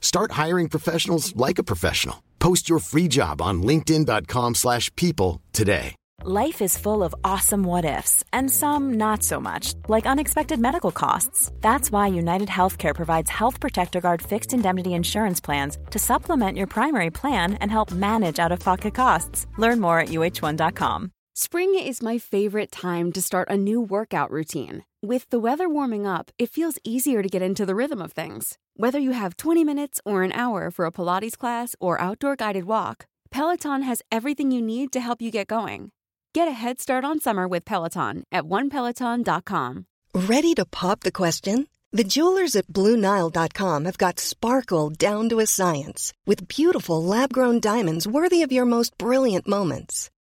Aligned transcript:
Start 0.00 0.32
hiring 0.32 0.68
professionals 0.68 1.34
like 1.36 1.58
a 1.58 1.64
professional. 1.64 2.22
Post 2.40 2.68
your 2.68 2.80
free 2.80 3.08
job 3.08 3.40
on 3.40 3.62
linkedin.com/people 3.62 4.54
slash 4.54 4.94
people 4.96 5.40
today. 5.52 5.94
Life 6.22 6.60
is 6.60 6.76
full 6.76 7.02
of 7.02 7.14
awesome 7.24 7.62
what 7.62 7.86
ifs, 7.86 8.22
and 8.30 8.50
some 8.50 8.98
not 8.98 9.22
so 9.22 9.40
much, 9.40 9.72
like 9.88 10.04
unexpected 10.04 10.60
medical 10.60 10.92
costs. 10.92 11.50
That's 11.62 11.90
why 11.90 12.08
United 12.08 12.48
Healthcare 12.50 12.94
provides 12.94 13.30
Health 13.30 13.58
Protector 13.58 14.02
Guard 14.02 14.20
fixed 14.20 14.52
indemnity 14.52 14.92
insurance 14.92 15.40
plans 15.40 15.78
to 15.90 15.98
supplement 15.98 16.58
your 16.58 16.66
primary 16.66 17.10
plan 17.10 17.54
and 17.54 17.70
help 17.70 17.90
manage 17.90 18.38
out 18.38 18.52
of 18.52 18.60
pocket 18.60 18.92
costs. 18.92 19.46
Learn 19.56 19.80
more 19.80 19.98
at 19.98 20.08
uh1.com. 20.08 21.10
Spring 21.34 21.74
is 21.78 22.02
my 22.02 22.18
favorite 22.18 22.70
time 22.70 23.12
to 23.12 23.22
start 23.22 23.48
a 23.48 23.56
new 23.56 23.80
workout 23.80 24.30
routine. 24.30 24.82
With 25.02 25.30
the 25.30 25.40
weather 25.40 25.66
warming 25.66 26.06
up, 26.06 26.30
it 26.38 26.50
feels 26.50 26.78
easier 26.84 27.22
to 27.22 27.28
get 27.28 27.40
into 27.40 27.64
the 27.64 27.74
rhythm 27.74 28.02
of 28.02 28.12
things. 28.12 28.58
Whether 28.76 28.98
you 28.98 29.12
have 29.12 29.34
20 29.34 29.64
minutes 29.64 29.98
or 30.04 30.22
an 30.22 30.32
hour 30.32 30.70
for 30.70 30.84
a 30.84 30.92
Pilates 30.92 31.38
class 31.38 31.74
or 31.80 31.98
outdoor 31.98 32.36
guided 32.36 32.64
walk, 32.64 33.06
Peloton 33.30 33.80
has 33.80 34.02
everything 34.12 34.52
you 34.52 34.60
need 34.60 34.92
to 34.92 35.00
help 35.00 35.22
you 35.22 35.30
get 35.30 35.46
going. 35.46 35.90
Get 36.34 36.48
a 36.48 36.52
head 36.52 36.80
start 36.80 37.06
on 37.06 37.18
summer 37.18 37.48
with 37.48 37.64
Peloton 37.64 38.24
at 38.30 38.44
onepeloton.com. 38.44 39.86
Ready 40.14 40.52
to 40.54 40.66
pop 40.66 41.00
the 41.00 41.12
question? 41.12 41.66
The 41.92 42.04
jewelers 42.04 42.54
at 42.54 42.66
BlueNile.com 42.66 43.86
have 43.86 43.96
got 43.96 44.20
sparkle 44.20 44.90
down 44.90 45.30
to 45.30 45.40
a 45.40 45.46
science 45.46 46.12
with 46.26 46.46
beautiful 46.46 47.02
lab 47.02 47.32
grown 47.32 47.58
diamonds 47.58 48.06
worthy 48.06 48.42
of 48.42 48.52
your 48.52 48.66
most 48.66 48.98
brilliant 48.98 49.48
moments. 49.48 50.10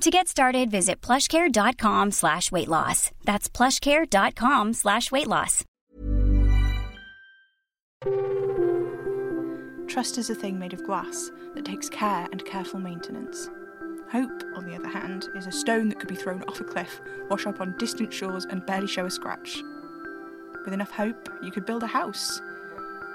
To 0.00 0.10
get 0.10 0.26
started, 0.26 0.70
visit 0.70 1.00
plushcare.com 1.00 2.10
slash 2.10 2.50
weight 2.50 2.68
loss. 2.68 3.10
That's 3.24 3.48
plushcare.com 3.48 4.72
slash 4.72 5.12
weight 5.12 5.28
loss. 5.28 5.64
Trust 9.88 10.16
is 10.16 10.30
a 10.30 10.34
thing 10.34 10.58
made 10.58 10.72
of 10.72 10.84
glass 10.84 11.30
that 11.54 11.64
takes 11.64 11.88
care 11.88 12.26
and 12.32 12.44
careful 12.44 12.80
maintenance. 12.80 13.48
Hope, 14.10 14.42
on 14.56 14.66
the 14.66 14.74
other 14.74 14.88
hand, 14.88 15.28
is 15.36 15.46
a 15.46 15.52
stone 15.52 15.88
that 15.88 15.98
could 15.98 16.08
be 16.08 16.14
thrown 16.14 16.42
off 16.44 16.60
a 16.60 16.64
cliff, 16.64 17.00
wash 17.30 17.46
up 17.46 17.60
on 17.60 17.76
distant 17.78 18.12
shores, 18.12 18.46
and 18.46 18.66
barely 18.66 18.86
show 18.86 19.06
a 19.06 19.10
scratch. 19.10 19.62
With 20.64 20.74
enough 20.74 20.90
hope, 20.90 21.28
you 21.42 21.50
could 21.50 21.66
build 21.66 21.82
a 21.82 21.86
house. 21.86 22.40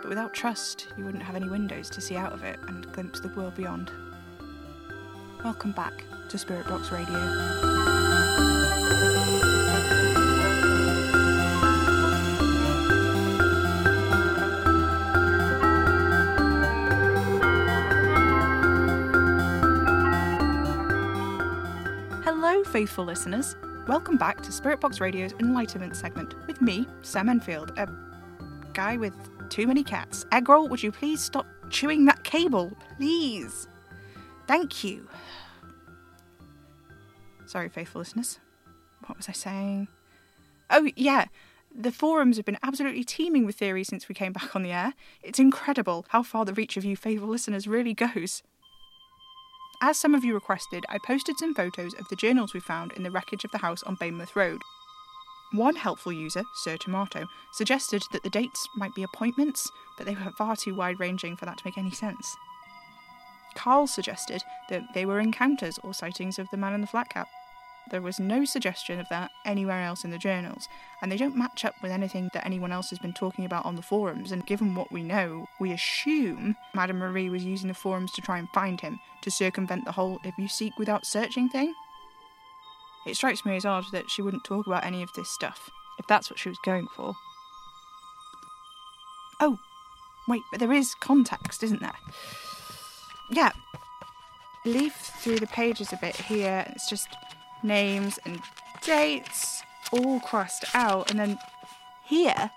But 0.02 0.10
without 0.10 0.34
trust, 0.34 0.88
you 0.98 1.04
wouldn't 1.04 1.24
have 1.24 1.36
any 1.36 1.50
windows 1.50 1.90
to 1.90 2.02
see 2.02 2.16
out 2.16 2.34
of 2.34 2.44
it 2.44 2.60
and 2.68 2.92
glimpse 2.94 3.20
the 3.20 3.30
world 3.30 3.56
beyond. 3.56 3.92
Welcome 5.44 5.72
back 5.72 6.04
to 6.30 6.38
Spirit 6.38 6.68
Box 6.68 6.92
Radio. 6.92 7.18
Hello, 22.24 22.64
faithful 22.64 23.06
listeners. 23.06 23.56
Welcome 23.88 24.18
back 24.18 24.42
to 24.42 24.52
Spirit 24.52 24.82
Box 24.82 25.00
Radio's 25.00 25.34
Enlightenment 25.40 25.96
segment 25.96 26.36
with 26.46 26.62
me, 26.62 26.86
Sam 27.02 27.30
Enfield, 27.30 27.72
a 27.78 27.88
guy 28.74 28.98
with 28.98 29.14
too 29.50 29.66
many 29.66 29.84
cats. 29.84 30.26
Eggroll, 30.32 30.70
would 30.70 30.84
you 30.84 30.92
please 30.92 31.22
stop 31.22 31.48
chewing 31.70 32.06
that 32.06 32.24
cable? 32.24 32.78
Please. 32.98 33.68
Thank 34.46 34.84
you. 34.84 35.08
Sorry, 37.48 37.70
faithful 37.70 38.00
listeners. 38.00 38.40
What 39.06 39.18
was 39.18 39.30
I 39.30 39.32
saying? 39.32 39.88
Oh, 40.70 40.90
yeah. 40.96 41.26
The 41.74 41.92
forums 41.92 42.38
have 42.38 42.46
been 42.46 42.58
absolutely 42.62 43.06
teeming 43.06 43.46
with 43.46 43.56
theories 43.56 43.88
since 43.88 44.10
we 44.10 44.16
came 44.16 44.34
back 44.34 44.56
on 44.56 44.64
the 44.64 44.72
air. 44.72 44.94
It's 45.24 45.40
incredible 45.40 46.06
how 46.10 46.24
far 46.24 46.44
the 46.44 46.54
reach 46.54 46.76
of 46.76 46.84
you 46.84 46.98
faithful 46.98 47.30
listeners 47.30 47.68
really 47.68 47.94
goes. 47.94 48.44
As 49.82 49.98
some 49.98 50.14
of 50.14 50.24
you 50.24 50.34
requested, 50.34 50.86
I 50.90 50.98
posted 50.98 51.38
some 51.38 51.54
photos 51.54 51.94
of 51.94 52.08
the 52.10 52.16
journals 52.16 52.54
we 52.54 52.60
found 52.60 52.92
in 52.94 53.04
the 53.04 53.12
wreckage 53.12 53.46
of 53.46 53.52
the 53.52 53.60
house 53.60 53.84
on 53.84 53.96
Bainmouth 53.96 54.36
Road. 54.36 54.62
One 55.54 55.76
helpful 55.76 56.12
user, 56.12 56.44
Sir 56.56 56.76
Tomato, 56.76 57.28
suggested 57.54 58.02
that 58.12 58.24
the 58.24 58.30
dates 58.30 58.68
might 58.76 58.94
be 58.96 59.04
appointments, 59.04 59.70
but 59.96 60.06
they 60.06 60.16
were 60.16 60.32
far 60.38 60.58
too 60.58 60.76
wide 60.76 61.00
ranging 61.00 61.38
for 61.38 61.46
that 61.46 61.60
to 61.60 61.66
make 61.66 61.78
any 61.78 61.92
sense. 61.92 62.36
Carl 63.56 63.88
suggested 63.88 64.44
that 64.70 64.84
they 64.94 65.06
were 65.06 65.20
encounters 65.20 65.80
or 65.84 65.94
sightings 65.94 66.38
of 66.38 66.50
the 66.52 66.58
man 66.58 66.74
in 66.74 66.82
the 66.82 66.88
flat 66.88 67.10
cap. 67.10 67.28
There 67.90 68.02
was 68.02 68.20
no 68.20 68.44
suggestion 68.44 69.00
of 69.00 69.08
that 69.10 69.32
anywhere 69.46 69.84
else 69.84 70.04
in 70.04 70.12
the 70.12 70.18
journals, 70.18 70.68
and 71.02 71.12
they 71.12 71.18
don't 71.18 71.38
match 71.38 71.64
up 71.64 71.76
with 71.82 71.92
anything 71.92 72.30
that 72.34 72.46
anyone 72.46 72.72
else 72.72 72.90
has 72.90 73.00
been 73.00 73.14
talking 73.14 73.46
about 73.46 73.66
on 73.66 73.76
the 73.76 73.82
forums. 73.82 74.32
And 74.32 74.46
given 74.46 74.76
what 74.76 74.92
we 74.92 75.04
know, 75.04 75.48
we 75.60 75.72
assume 75.72 76.56
Madame 76.76 76.98
Marie 76.98 77.30
was 77.30 77.46
using 77.46 77.70
the 77.70 77.74
forums 77.74 78.12
to 78.14 78.22
try 78.22 78.40
and 78.40 78.50
find 78.50 78.82
him, 78.82 79.00
to 79.22 79.32
circumvent 79.32 79.86
the 79.86 79.94
whole 79.94 80.20
if 80.24 80.34
you 80.38 80.48
seek 80.48 80.78
without 80.78 81.06
searching 81.06 81.48
thing. 81.50 81.74
It 83.06 83.16
strikes 83.16 83.46
me 83.46 83.56
as 83.56 83.66
odd 83.66 83.86
that 83.94 84.10
she 84.10 84.22
wouldn't 84.22 84.44
talk 84.44 84.68
about 84.68 84.84
any 84.84 85.02
of 85.02 85.14
this 85.14 85.30
stuff, 85.30 85.70
if 85.98 86.08
that's 86.08 86.30
what 86.30 86.40
she 86.40 86.50
was 86.50 86.60
going 86.66 86.88
for. 86.94 87.14
Oh, 89.40 89.60
wait, 90.28 90.42
but 90.52 90.60
there 90.60 90.74
is 90.74 90.94
context, 90.96 91.64
isn't 91.64 91.82
there? 91.82 91.96
Yeah. 93.32 93.52
Leaf 94.66 94.94
through 94.94 95.40
the 95.40 95.48
pages 95.48 95.94
a 95.94 95.98
bit 95.98 96.16
here. 96.16 96.66
It's 96.70 96.90
just 96.90 97.08
names 97.64 98.20
and 98.26 98.42
dates 98.82 99.64
all 99.92 100.20
crossed 100.20 100.66
out, 100.74 101.10
and 101.10 101.20
then 101.20 101.38
here, 102.06 102.52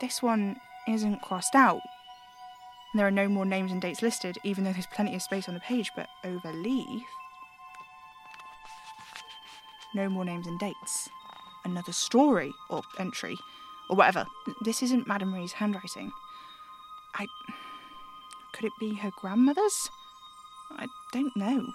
this 0.00 0.22
one 0.22 0.56
isn't 0.88 1.22
crossed 1.22 1.54
out. 1.54 1.80
There 2.94 3.06
are 3.06 3.10
no 3.10 3.28
more 3.28 3.44
names 3.44 3.72
and 3.72 3.80
dates 3.80 4.02
listed, 4.02 4.38
even 4.44 4.64
though 4.64 4.72
there's 4.72 4.86
plenty 4.86 5.14
of 5.14 5.22
space 5.22 5.48
on 5.48 5.54
the 5.54 5.60
page, 5.60 5.90
but 5.96 6.08
over 6.24 6.52
leaf, 6.52 7.02
no 9.94 10.08
more 10.08 10.24
names 10.24 10.46
and 10.46 10.58
dates. 10.58 11.08
Another 11.64 11.92
story, 11.92 12.52
or 12.68 12.82
entry, 12.98 13.36
or 13.88 13.96
whatever. 13.96 14.26
This 14.64 14.82
isn't 14.82 15.08
Madame 15.08 15.30
Marie's 15.30 15.52
handwriting. 15.52 16.12
I. 17.14 17.26
Could 18.52 18.64
Could 18.64 18.72
it 18.72 18.80
be 18.80 18.94
her 18.94 19.10
grandmother's? 19.20 19.90
I 20.70 20.86
don't 21.12 21.36
know. 21.36 21.66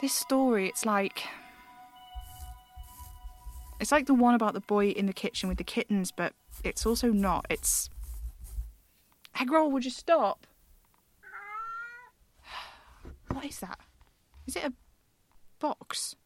This 0.00 0.14
story, 0.14 0.66
it's 0.66 0.86
like. 0.86 1.24
It's 3.78 3.92
like 3.92 4.06
the 4.06 4.14
one 4.14 4.34
about 4.34 4.54
the 4.54 4.60
boy 4.60 4.88
in 4.88 5.06
the 5.06 5.12
kitchen 5.12 5.48
with 5.48 5.58
the 5.58 5.64
kittens, 5.64 6.10
but 6.10 6.32
it's 6.64 6.86
also 6.86 7.08
not. 7.08 7.46
It's. 7.50 7.90
Eggroll, 9.36 9.70
would 9.70 9.84
you 9.84 9.90
stop? 9.90 10.46
What 13.28 13.44
is 13.44 13.60
that? 13.60 13.78
Is 14.46 14.56
it 14.56 14.64
a 14.64 14.72
box? 15.60 16.16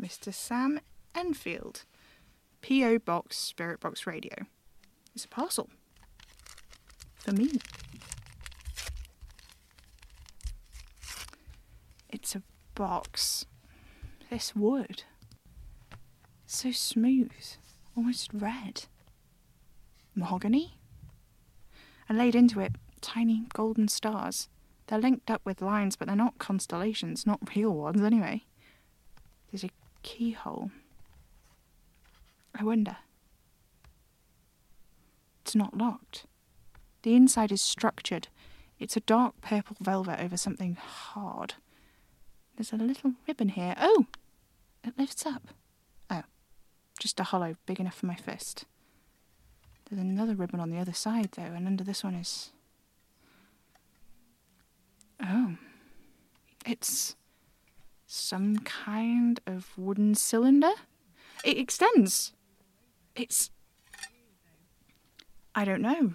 Mr. 0.00 0.32
Sam 0.32 0.80
Enfield. 1.14 1.84
P.O. 2.60 2.98
Box, 2.98 3.36
Spirit 3.36 3.80
Box 3.80 4.06
Radio. 4.06 4.46
It's 5.14 5.24
a 5.24 5.28
parcel. 5.28 5.70
For 7.26 7.32
me. 7.32 7.50
It's 12.08 12.36
a 12.36 12.42
box. 12.76 13.46
This 14.30 14.54
wood. 14.54 15.02
So 16.46 16.70
smooth. 16.70 17.32
Almost 17.96 18.30
red. 18.32 18.84
Mahogany? 20.14 20.78
And 22.08 22.16
laid 22.16 22.36
into 22.36 22.60
it, 22.60 22.76
tiny 23.00 23.46
golden 23.52 23.88
stars. 23.88 24.48
They're 24.86 25.00
linked 25.00 25.28
up 25.28 25.42
with 25.44 25.60
lines, 25.60 25.96
but 25.96 26.06
they're 26.06 26.14
not 26.14 26.38
constellations, 26.38 27.26
not 27.26 27.56
real 27.56 27.72
ones 27.72 28.02
anyway. 28.02 28.44
There's 29.50 29.64
a 29.64 29.70
keyhole. 30.04 30.70
I 32.54 32.62
wonder. 32.62 32.98
It's 35.42 35.56
not 35.56 35.76
locked. 35.76 36.26
The 37.06 37.14
inside 37.14 37.52
is 37.52 37.62
structured. 37.62 38.26
It's 38.80 38.96
a 38.96 39.00
dark 39.00 39.40
purple 39.40 39.76
velvet 39.78 40.18
over 40.20 40.36
something 40.36 40.74
hard. 40.74 41.54
There's 42.56 42.72
a 42.72 42.76
little 42.76 43.12
ribbon 43.28 43.50
here. 43.50 43.76
Oh! 43.78 44.06
It 44.82 44.98
lifts 44.98 45.24
up. 45.24 45.50
Oh. 46.10 46.24
Just 46.98 47.20
a 47.20 47.22
hollow 47.22 47.54
big 47.64 47.78
enough 47.78 47.94
for 47.94 48.06
my 48.06 48.16
fist. 48.16 48.64
There's 49.88 50.02
another 50.02 50.34
ribbon 50.34 50.58
on 50.58 50.70
the 50.70 50.80
other 50.80 50.92
side, 50.92 51.28
though, 51.36 51.44
and 51.44 51.68
under 51.68 51.84
this 51.84 52.02
one 52.02 52.14
is. 52.16 52.50
Oh. 55.22 55.58
It's 56.66 57.14
some 58.08 58.58
kind 58.58 59.38
of 59.46 59.78
wooden 59.78 60.16
cylinder. 60.16 60.72
It 61.44 61.56
extends. 61.56 62.32
It's. 63.14 63.50
I 65.54 65.64
don't 65.64 65.82
know. 65.82 66.14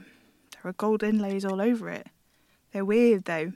There 0.62 0.70
are 0.70 0.74
gold 0.74 1.04
inlays 1.04 1.46
all 1.46 1.62
over 1.62 1.90
it. 1.90 2.08
They're 2.72 2.86
weird, 2.86 3.26
though. 3.26 3.54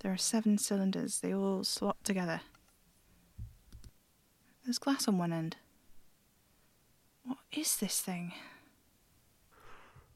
There 0.00 0.12
are 0.12 0.18
seven 0.18 0.58
cylinders, 0.58 1.20
they 1.20 1.34
all 1.34 1.64
slot 1.64 1.96
together. 2.04 2.40
There's 4.64 4.78
glass 4.78 5.08
on 5.08 5.18
one 5.18 5.32
end. 5.32 5.56
What 7.24 7.38
is 7.52 7.76
this 7.76 8.00
thing? 8.00 8.32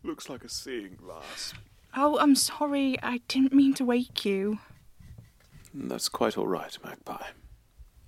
Looks 0.02 0.28
like 0.28 0.44
a 0.44 0.48
seeing 0.48 0.94
glass. 0.94 1.52
Oh, 1.96 2.18
I'm 2.18 2.34
sorry. 2.34 2.96
I 3.02 3.20
didn't 3.26 3.52
mean 3.52 3.74
to 3.74 3.84
wake 3.84 4.24
you. 4.24 4.58
That's 5.74 6.08
quite 6.08 6.38
all 6.38 6.46
right, 6.46 6.76
Magpie. 6.84 7.28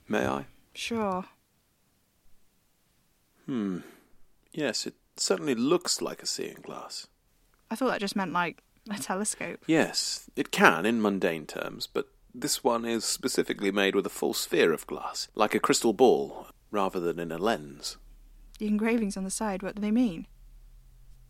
May 0.06 0.26
I? 0.26 0.46
Sure. 0.74 1.24
Hmm. 3.46 3.78
Yes, 4.52 4.86
it 4.86 4.94
certainly 5.16 5.54
looks 5.54 6.00
like 6.00 6.22
a 6.22 6.26
seeing 6.26 6.58
glass. 6.62 7.08
I 7.70 7.74
thought 7.74 7.88
that 7.88 8.00
just 8.00 8.16
meant 8.16 8.32
like 8.32 8.62
a 8.90 8.98
telescope. 8.98 9.60
Yes, 9.66 10.30
it 10.36 10.50
can 10.50 10.86
in 10.86 11.02
mundane 11.02 11.46
terms, 11.46 11.86
but 11.86 12.08
this 12.34 12.62
one 12.64 12.84
is 12.84 13.04
specifically 13.04 13.70
made 13.70 13.94
with 13.94 14.06
a 14.06 14.10
full 14.10 14.34
sphere 14.34 14.72
of 14.72 14.86
glass, 14.86 15.28
like 15.34 15.54
a 15.54 15.60
crystal 15.60 15.92
ball, 15.92 16.46
rather 16.70 17.00
than 17.00 17.18
in 17.18 17.32
a 17.32 17.38
lens. 17.38 17.96
The 18.58 18.66
engravings 18.66 19.16
on 19.16 19.24
the 19.24 19.30
side, 19.30 19.62
what 19.62 19.74
do 19.76 19.82
they 19.82 19.90
mean? 19.90 20.26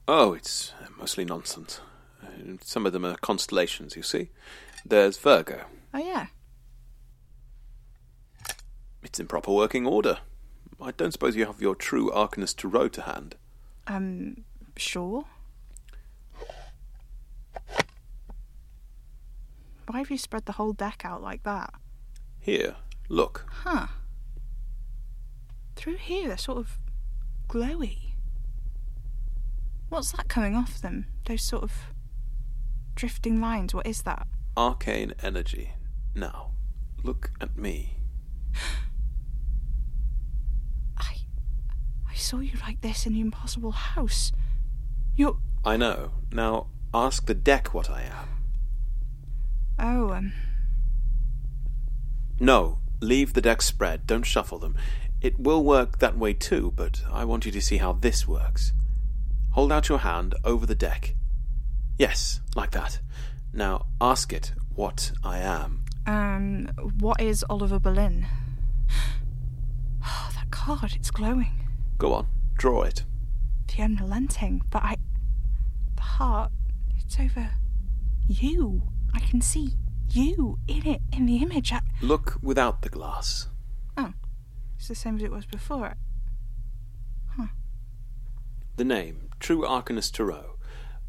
Oh, 0.07 0.33
it's 0.33 0.73
mostly 0.99 1.25
nonsense. 1.25 1.81
Uh, 2.23 2.57
Some 2.63 2.87
of 2.87 2.93
them 2.93 3.05
are 3.05 3.17
constellations, 3.17 3.97
you 3.97 4.03
see. 4.03 4.31
There's 4.85 5.19
Virgo. 5.19 5.65
Oh, 5.93 5.99
yeah. 5.99 6.27
It's 9.03 9.21
in 9.21 9.27
proper 9.27 9.53
working 9.53 9.87
order. 9.87 10.19
I 10.81 10.93
don't 10.93 11.13
suppose 11.13 11.37
you 11.37 11.47
have 11.47 11.61
your 11.61 11.75
true 11.75 12.11
Arcanist 12.11 12.57
Tarot 12.57 12.89
to 12.89 13.03
hand. 13.03 13.35
Um, 13.87 14.45
sure. 14.77 15.25
Why 19.89 19.99
have 19.99 20.11
you 20.11 20.19
spread 20.19 20.45
the 20.45 20.53
whole 20.53 20.75
deck 20.75 21.03
out 21.05 21.23
like 21.23 21.45
that? 21.45 21.73
Here, 22.39 22.77
look. 23.09 23.47
Huh. 23.63 23.87
Through 25.77 25.97
here, 25.97 26.29
they're 26.29 26.37
sort 26.37 26.59
of 26.59 26.79
glowy. 27.49 28.13
What's 29.89 30.13
that 30.13 30.29
coming 30.29 30.55
off 30.55 30.83
them? 30.83 31.07
Those 31.25 31.43
sort 31.43 31.63
of 31.63 31.73
drifting 32.95 33.41
lines. 33.41 33.75
What 33.75 33.87
is 33.87 34.03
that? 34.03 34.27
Arcane 34.57 35.15
energy. 35.23 35.73
Now, 36.15 36.51
look 37.03 37.31
at 37.41 37.57
me. 37.57 37.95
I 40.99 41.17
I 42.11 42.15
saw 42.15 42.41
you 42.41 42.59
like 42.61 42.83
this 42.83 43.07
in 43.07 43.15
the 43.15 43.21
impossible 43.21 43.73
house. 43.73 44.33
You're 45.17 45.39
I 45.65 45.79
know. 45.79 46.11
Now, 46.31 46.67
ask 46.93 47.25
the 47.25 47.35
deck 47.35 47.73
what 47.73 47.89
I 47.89 48.03
am. 48.03 48.38
Oh 49.79 50.13
um 50.13 50.33
No, 52.41 52.79
leave 53.01 53.33
the 53.33 53.41
deck 53.41 53.63
spread. 53.63 54.07
Don't 54.07 54.23
shuffle 54.25 54.59
them. 54.59 54.77
It 55.21 55.39
will 55.39 55.65
work 55.65 55.99
that 55.99 56.17
way 56.17 56.33
too, 56.33 56.73
but 56.77 57.03
I 57.13 57.25
want 57.25 57.45
you 57.45 57.53
to 57.53 57.61
see 57.61 57.79
how 57.79 57.93
this 57.93 58.29
works. 58.29 58.73
Hold 59.53 59.73
out 59.73 59.89
your 59.89 59.99
hand 59.99 60.35
over 60.45 60.65
the 60.67 60.75
deck. 60.77 61.15
Yes, 61.99 62.41
like 62.55 62.71
that. 62.73 63.01
Now 63.53 63.87
ask 64.01 64.33
it 64.33 64.53
what 64.75 65.11
I 65.25 65.39
am. 65.39 65.85
um 66.07 66.69
what 67.01 67.21
is 67.21 67.45
Oliver 67.51 67.81
Berlin? 67.81 68.27
Oh, 70.05 70.31
that 70.37 70.51
card, 70.51 70.93
it's 70.95 71.11
glowing. 71.11 71.51
Go 71.99 72.13
on, 72.15 72.29
draw 72.57 72.83
it. 72.83 73.05
The 73.67 73.83
unrelenting, 73.83 74.63
but 74.71 74.83
I 74.85 74.97
the 75.97 76.03
heart, 76.03 76.53
it's 76.97 77.19
over 77.19 77.51
you. 78.29 78.83
I 79.15 79.21
can 79.21 79.41
see 79.41 79.75
you 80.11 80.59
in 80.67 80.87
it 80.87 81.03
in 81.13 81.27
the 81.27 81.37
image. 81.39 81.73
I, 81.73 81.81
Look 82.01 82.39
without 82.43 82.83
the 82.83 82.89
glass. 82.89 83.49
oh, 83.97 84.13
it's 84.77 84.89
the 84.89 84.95
same 84.95 85.17
as 85.17 85.23
it 85.23 85.31
was 85.31 85.45
before. 85.47 85.97
Huh. 87.37 87.49
The 88.77 88.85
name, 88.85 89.29
True 89.41 89.63
Arcanist 89.67 90.13
Tarot. 90.13 90.57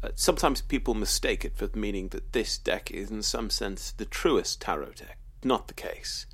Uh, 0.02 0.08
sometimes 0.14 0.60
people 0.62 0.94
mistake 0.94 1.44
it 1.44 1.56
for 1.56 1.68
meaning 1.74 2.08
that 2.08 2.32
this 2.32 2.56
deck 2.58 2.90
is, 2.90 3.10
in 3.10 3.22
some 3.22 3.50
sense, 3.50 3.92
the 3.92 4.06
truest 4.06 4.60
tarot 4.60 4.92
deck. 4.92 5.18
Not 5.44 5.68
the 5.68 5.74
case. 5.74 6.26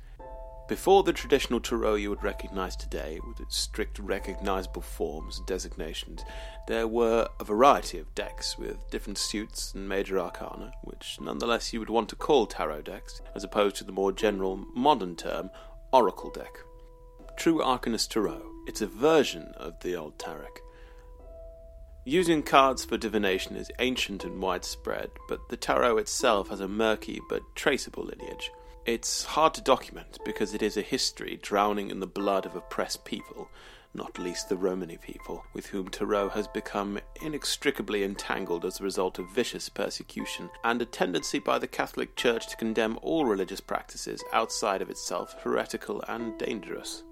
Before 0.67 1.03
the 1.03 1.13
traditional 1.13 1.61
tarot 1.61 1.95
you 1.95 2.09
would 2.09 2.23
recognize 2.23 2.75
today, 2.75 3.21
with 3.25 3.39
its 3.39 3.57
strict 3.57 3.99
recognizable 3.99 4.81
forms 4.81 5.37
and 5.37 5.47
designations, 5.47 6.25
there 6.67 6.89
were 6.89 7.29
a 7.39 7.45
variety 7.45 7.99
of 7.99 8.13
decks 8.15 8.57
with 8.57 8.89
different 8.91 9.17
suits 9.17 9.73
and 9.73 9.87
major 9.87 10.19
arcana, 10.19 10.73
which 10.83 11.19
nonetheless 11.21 11.71
you 11.71 11.79
would 11.79 11.89
want 11.89 12.09
to 12.09 12.17
call 12.17 12.47
tarot 12.47 12.81
decks, 12.81 13.21
as 13.33 13.45
opposed 13.45 13.77
to 13.77 13.85
the 13.85 13.93
more 13.93 14.11
general 14.11 14.57
modern 14.75 15.15
term, 15.15 15.49
oracle 15.93 16.31
deck. 16.31 16.57
True 17.37 17.59
Arcanist 17.59 18.09
Tarot. 18.09 18.41
It's 18.67 18.81
a 18.81 18.87
version 18.87 19.53
of 19.55 19.79
the 19.79 19.95
old 19.95 20.19
tarot. 20.19 20.47
Using 22.03 22.43
cards 22.43 22.83
for 22.83 22.97
divination 22.97 23.55
is 23.55 23.71
ancient 23.79 24.25
and 24.25 24.41
widespread, 24.41 25.11
but 25.29 25.47
the 25.47 25.55
tarot 25.55 25.97
itself 25.97 26.49
has 26.49 26.59
a 26.59 26.67
murky 26.67 27.21
but 27.29 27.41
traceable 27.55 28.03
lineage. 28.03 28.51
It's 28.87 29.25
hard 29.25 29.53
to 29.55 29.61
document 29.61 30.17
because 30.23 30.53
it 30.53 30.61
is 30.61 30.77
a 30.77 30.81
history 30.81 31.37
drowning 31.41 31.91
in 31.91 31.99
the 31.99 32.07
blood 32.07 32.45
of 32.45 32.55
oppressed 32.55 33.03
people, 33.03 33.49
not 33.93 34.17
least 34.17 34.47
the 34.47 34.55
Romany 34.55 34.95
people, 34.95 35.43
with 35.53 35.65
whom 35.65 35.89
tarot 35.89 36.29
has 36.29 36.47
become 36.47 36.97
inextricably 37.21 38.05
entangled 38.05 38.63
as 38.63 38.79
a 38.79 38.85
result 38.85 39.19
of 39.19 39.29
vicious 39.29 39.67
persecution 39.67 40.49
and 40.63 40.81
a 40.81 40.85
tendency 40.85 41.37
by 41.37 41.59
the 41.59 41.67
Catholic 41.67 42.15
Church 42.15 42.47
to 42.47 42.55
condemn 42.55 42.97
all 43.01 43.25
religious 43.25 43.59
practices 43.59 44.23
outside 44.31 44.81
of 44.81 44.89
itself 44.89 45.35
heretical 45.41 46.01
and 46.07 46.37
dangerous. 46.39 47.03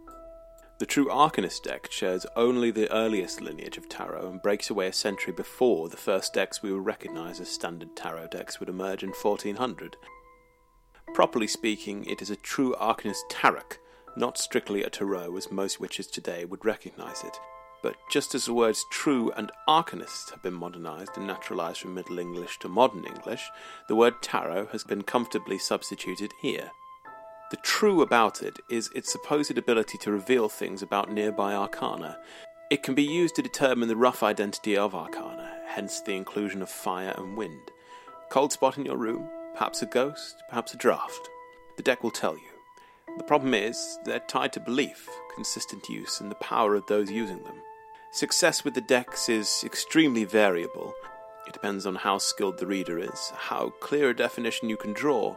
The 0.79 0.85
true 0.85 1.07
Arcanist 1.07 1.63
deck 1.63 1.91
shares 1.91 2.25
only 2.37 2.71
the 2.71 2.89
earliest 2.89 3.41
lineage 3.41 3.77
of 3.77 3.89
tarot 3.89 4.29
and 4.29 4.41
breaks 4.41 4.69
away 4.69 4.87
a 4.87 4.93
century 4.93 5.33
before 5.33 5.89
the 5.89 5.97
first 5.97 6.33
decks 6.33 6.63
we 6.63 6.71
would 6.71 6.85
recognize 6.85 7.41
as 7.41 7.49
standard 7.49 7.97
tarot 7.97 8.27
decks 8.27 8.61
would 8.61 8.69
emerge 8.69 9.03
in 9.03 9.09
1400. 9.09 9.97
Properly 11.13 11.47
speaking, 11.47 12.05
it 12.05 12.21
is 12.21 12.29
a 12.29 12.35
true 12.35 12.75
Arcanist 12.79 13.21
tarot, 13.29 13.77
not 14.17 14.37
strictly 14.37 14.83
a 14.83 14.89
tarot 14.89 15.35
as 15.37 15.51
most 15.51 15.79
witches 15.79 16.07
today 16.07 16.45
would 16.45 16.65
recognize 16.65 17.23
it. 17.23 17.39
But 17.85 17.97
just 18.09 18.33
as 18.33 18.45
the 18.45 18.53
words 18.53 18.83
true 18.89 19.31
and 19.37 19.51
arcanist 19.67 20.31
have 20.31 20.41
been 20.41 20.55
modernised 20.55 21.17
and 21.17 21.27
naturalised 21.27 21.81
from 21.81 21.93
Middle 21.93 22.17
English 22.17 22.57
to 22.59 22.67
modern 22.67 23.05
English, 23.05 23.51
the 23.87 23.95
word 23.95 24.23
tarot 24.23 24.69
has 24.71 24.83
been 24.83 25.03
comfortably 25.03 25.59
substituted 25.59 26.33
here. 26.41 26.71
The 27.51 27.57
true 27.57 28.01
about 28.01 28.41
it 28.41 28.57
is 28.71 28.89
its 28.95 29.11
supposed 29.11 29.55
ability 29.55 29.99
to 29.99 30.11
reveal 30.11 30.49
things 30.49 30.81
about 30.81 31.11
nearby 31.11 31.53
arcana. 31.53 32.17
It 32.71 32.81
can 32.81 32.95
be 32.95 33.03
used 33.03 33.35
to 33.35 33.43
determine 33.43 33.87
the 33.87 33.95
rough 33.95 34.23
identity 34.23 34.75
of 34.75 34.95
arcana, 34.95 35.59
hence 35.67 36.01
the 36.01 36.15
inclusion 36.15 36.63
of 36.63 36.69
fire 36.69 37.13
and 37.15 37.37
wind. 37.37 37.69
Cold 38.31 38.51
spot 38.51 38.79
in 38.79 38.85
your 38.85 38.97
room, 38.97 39.29
perhaps 39.55 39.81
a 39.81 39.85
ghost, 39.85 40.35
perhaps 40.49 40.73
a 40.73 40.77
draft. 40.77 41.29
The 41.77 41.83
deck 41.83 42.03
will 42.03 42.11
tell 42.11 42.35
you. 42.35 43.17
The 43.17 43.23
problem 43.23 43.53
is, 43.53 43.97
they're 44.05 44.19
tied 44.19 44.53
to 44.53 44.59
belief, 44.59 45.09
consistent 45.33 45.87
use, 45.87 46.19
and 46.19 46.29
the 46.29 46.35
power 46.35 46.75
of 46.75 46.85
those 46.87 47.09
using 47.09 47.41
them. 47.43 47.55
Success 48.11 48.63
with 48.63 48.73
the 48.73 48.81
decks 48.81 49.29
is 49.29 49.63
extremely 49.65 50.25
variable. 50.25 50.93
It 51.47 51.53
depends 51.53 51.85
on 51.85 51.95
how 51.95 52.17
skilled 52.17 52.57
the 52.57 52.67
reader 52.67 52.99
is, 52.99 53.31
how 53.35 53.69
clear 53.79 54.09
a 54.09 54.15
definition 54.15 54.69
you 54.69 54.77
can 54.77 54.93
draw. 54.93 55.35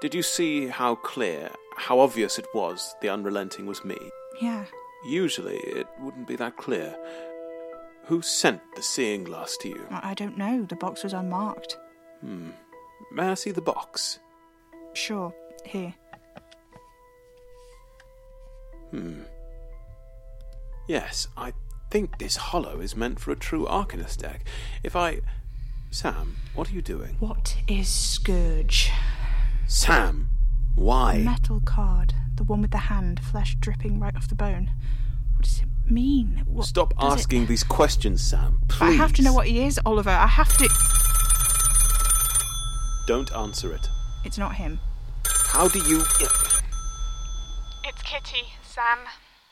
Did 0.00 0.14
you 0.14 0.22
see 0.22 0.68
how 0.68 0.94
clear, 0.94 1.50
how 1.76 2.00
obvious 2.00 2.38
it 2.38 2.46
was 2.54 2.94
the 3.02 3.10
unrelenting 3.10 3.66
was 3.66 3.84
me? 3.84 3.98
Yeah. 4.40 4.64
Usually 5.04 5.56
it 5.58 5.86
wouldn't 6.00 6.26
be 6.26 6.36
that 6.36 6.56
clear. 6.56 6.96
Who 8.04 8.22
sent 8.22 8.60
the 8.76 8.82
seeing 8.82 9.24
glass 9.24 9.56
to 9.58 9.68
you? 9.68 9.86
I 9.90 10.10
I 10.10 10.14
don't 10.14 10.38
know. 10.38 10.64
The 10.64 10.76
box 10.76 11.04
was 11.04 11.12
unmarked. 11.12 11.78
Hmm. 12.20 12.50
May 13.12 13.28
I 13.28 13.34
see 13.34 13.50
the 13.50 13.60
box? 13.60 14.18
Sure. 14.94 15.34
Here. 15.64 15.94
Hmm. 18.90 19.22
Yes, 20.88 21.28
I 21.36 21.52
think 21.90 22.18
this 22.18 22.36
hollow 22.36 22.80
is 22.80 22.96
meant 22.96 23.20
for 23.20 23.30
a 23.30 23.36
true 23.36 23.66
Arcanist 23.66 24.18
deck. 24.18 24.44
If 24.82 24.96
I. 24.96 25.20
Sam, 25.92 26.36
what 26.54 26.70
are 26.70 26.74
you 26.74 26.82
doing? 26.82 27.16
What 27.18 27.56
is 27.68 27.88
Scourge? 27.88 28.90
Sam! 29.66 30.28
Why? 30.76 31.18
Metal 31.18 31.60
card. 31.64 32.14
The 32.36 32.44
one 32.44 32.62
with 32.62 32.70
the 32.70 32.78
hand, 32.78 33.20
flesh 33.20 33.56
dripping 33.60 33.98
right 33.98 34.14
off 34.16 34.28
the 34.28 34.36
bone. 34.36 34.70
What 35.36 35.44
does 35.44 35.60
it 35.62 35.90
mean? 35.90 36.42
What 36.46 36.66
Stop 36.66 36.94
does 36.96 37.12
it- 37.12 37.18
asking 37.20 37.46
these 37.46 37.64
questions, 37.64 38.22
Sam. 38.22 38.60
Please. 38.68 38.82
I 38.88 38.90
have 38.92 39.12
to 39.14 39.22
know 39.22 39.32
what 39.32 39.46
he 39.48 39.64
is, 39.64 39.80
Oliver. 39.84 40.10
I 40.10 40.26
have 40.28 40.56
to. 40.58 40.68
Don't 43.10 43.34
answer 43.34 43.72
it. 43.74 43.88
It's 44.24 44.38
not 44.38 44.54
him. 44.54 44.78
How 45.26 45.66
do 45.66 45.80
you. 45.80 45.98
It's 47.82 48.02
Kitty, 48.04 48.52
Sam. 48.62 48.98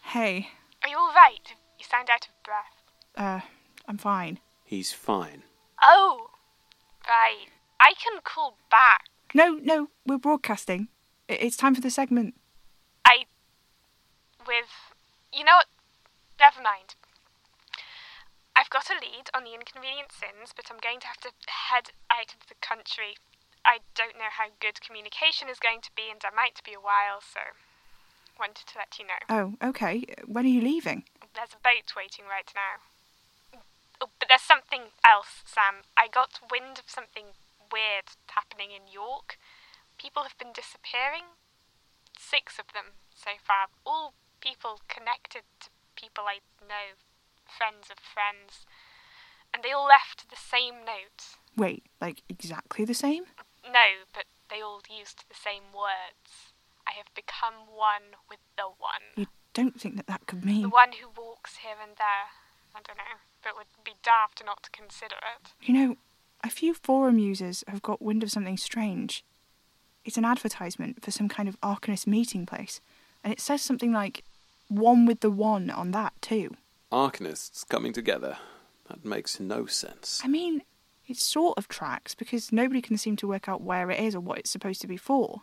Hey, 0.04 0.50
Are 0.84 0.88
you 0.88 0.96
all 0.96 1.12
right? 1.12 1.40
You 1.76 1.84
sound 1.84 2.08
out 2.08 2.28
of 2.28 2.40
breath. 2.44 2.76
uh, 3.16 3.40
I'm 3.88 3.98
fine. 3.98 4.38
He's 4.62 4.92
fine. 4.92 5.42
Oh, 5.82 6.30
right. 7.08 7.48
I 7.80 7.94
can 8.00 8.20
call 8.22 8.56
back. 8.70 9.06
No, 9.34 9.58
no, 9.60 9.88
we're 10.06 10.18
broadcasting. 10.18 10.86
It's 11.28 11.56
time 11.56 11.74
for 11.74 11.80
the 11.80 11.90
segment. 11.90 12.34
I. 13.04 13.24
With. 14.46 14.70
You 15.32 15.42
know 15.42 15.56
what? 15.56 15.66
Never 16.38 16.62
mind. 16.62 16.94
I've 18.54 18.70
got 18.70 18.88
a 18.88 18.94
lead 18.94 19.30
on 19.34 19.42
the 19.42 19.54
inconvenient 19.54 20.12
sins, 20.12 20.52
but 20.54 20.66
I'm 20.70 20.78
going 20.80 21.00
to 21.00 21.08
have 21.08 21.18
to 21.22 21.30
head 21.48 21.90
out 22.08 22.34
of 22.40 22.46
the 22.48 22.54
country. 22.60 23.16
I 23.64 23.80
don't 23.94 24.16
know 24.16 24.30
how 24.30 24.50
good 24.60 24.80
communication 24.80 25.48
is 25.48 25.58
going 25.58 25.80
to 25.82 25.90
be, 25.94 26.10
and 26.10 26.20
I 26.24 26.34
might 26.34 26.62
be 26.64 26.72
a 26.72 26.80
while, 26.80 27.20
so. 27.20 27.40
Wanted 28.38 28.70
to 28.70 28.78
let 28.78 28.98
you 28.98 29.06
know. 29.06 29.22
Oh, 29.26 29.68
okay. 29.68 30.04
When 30.26 30.46
are 30.46 30.54
you 30.54 30.60
leaving? 30.60 31.04
There's 31.34 31.58
a 31.58 31.62
boat 31.62 31.90
waiting 31.96 32.24
right 32.30 32.50
now. 32.54 32.78
Oh, 34.00 34.10
but 34.18 34.28
there's 34.28 34.46
something 34.46 34.94
else, 35.02 35.42
Sam. 35.44 35.82
I 35.96 36.06
got 36.06 36.38
wind 36.50 36.78
of 36.78 36.86
something 36.86 37.34
weird 37.72 38.14
happening 38.30 38.70
in 38.70 38.86
York. 38.86 39.38
People 39.98 40.22
have 40.22 40.38
been 40.38 40.54
disappearing. 40.54 41.34
Six 42.14 42.58
of 42.58 42.70
them 42.72 42.94
so 43.10 43.34
far. 43.42 43.74
All 43.84 44.14
people 44.40 44.80
connected 44.86 45.42
to 45.60 45.68
people 45.98 46.24
I 46.30 46.38
know, 46.62 46.94
friends 47.50 47.90
of 47.90 47.98
friends. 47.98 48.66
And 49.52 49.64
they 49.64 49.72
all 49.72 49.86
left 49.86 50.30
the 50.30 50.38
same 50.38 50.86
note. 50.86 51.34
Wait, 51.56 51.82
like 52.00 52.22
exactly 52.28 52.84
the 52.84 52.94
same? 52.94 53.24
No, 53.72 54.08
but 54.14 54.24
they 54.50 54.62
all 54.62 54.80
used 54.88 55.24
the 55.28 55.36
same 55.36 55.72
words. 55.74 56.54
I 56.86 56.92
have 56.96 57.12
become 57.14 57.68
one 57.68 58.16
with 58.28 58.40
the 58.56 58.64
one. 58.64 59.12
You 59.16 59.26
don't 59.52 59.78
think 59.78 59.96
that 59.96 60.06
that 60.06 60.26
could 60.26 60.44
mean. 60.44 60.62
The 60.62 60.68
one 60.68 60.92
who 60.92 61.08
walks 61.14 61.58
here 61.58 61.76
and 61.82 61.96
there. 61.96 62.32
I 62.74 62.80
don't 62.86 62.98
know, 62.98 63.18
but 63.42 63.56
would 63.56 63.66
be 63.84 63.94
daft 64.02 64.42
not 64.44 64.62
to 64.62 64.70
consider 64.70 65.16
it. 65.16 65.52
You 65.60 65.74
know, 65.74 65.96
a 66.44 66.50
few 66.50 66.74
forum 66.74 67.18
users 67.18 67.64
have 67.66 67.82
got 67.82 68.00
wind 68.00 68.22
of 68.22 68.30
something 68.30 68.56
strange. 68.56 69.24
It's 70.04 70.16
an 70.16 70.24
advertisement 70.24 71.02
for 71.04 71.10
some 71.10 71.28
kind 71.28 71.48
of 71.48 71.60
Arcanist 71.60 72.06
meeting 72.06 72.46
place, 72.46 72.80
and 73.24 73.32
it 73.32 73.40
says 73.40 73.62
something 73.62 73.92
like 73.92 74.22
one 74.68 75.06
with 75.06 75.20
the 75.20 75.30
one 75.30 75.70
on 75.70 75.90
that 75.90 76.12
too. 76.22 76.56
Arcanists 76.92 77.68
coming 77.68 77.92
together. 77.92 78.38
That 78.88 79.04
makes 79.04 79.38
no 79.38 79.66
sense. 79.66 80.22
I 80.24 80.28
mean, 80.28 80.62
it 81.08 81.16
sort 81.16 81.56
of 81.58 81.66
tracks 81.68 82.14
because 82.14 82.52
nobody 82.52 82.80
can 82.82 82.96
seem 82.98 83.16
to 83.16 83.26
work 83.28 83.48
out 83.48 83.62
where 83.62 83.90
it 83.90 83.98
is 83.98 84.14
or 84.14 84.20
what 84.20 84.38
it's 84.38 84.50
supposed 84.50 84.80
to 84.82 84.86
be 84.86 84.96
for. 84.96 85.42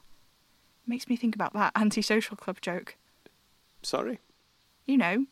It 0.86 0.89
Makes 0.89 1.10
me 1.10 1.15
think 1.15 1.34
about 1.36 1.53
that 1.53 1.72
antisocial 1.75 2.38
club 2.38 2.62
joke. 2.62 2.95
Sorry? 3.81 4.19
You 4.86 4.98
know, 4.98 5.25